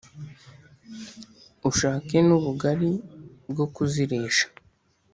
Ushake 1.69 2.17
n'ubugali 2.27 2.91
bwo 3.49 3.65
kuzirisha 3.73 4.45